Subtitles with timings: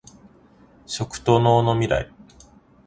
[0.87, 2.11] 食と農のミライ